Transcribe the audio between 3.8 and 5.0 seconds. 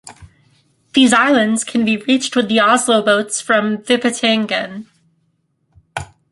Vippetangen.